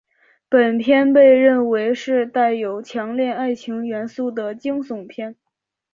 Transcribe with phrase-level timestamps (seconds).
[0.49, 5.35] 本片被认为是带有强烈爱情元素的惊悚片。